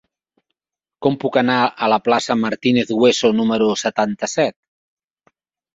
[1.07, 4.61] Com puc anar a la plaça de Martínez Hueso número setanta-set?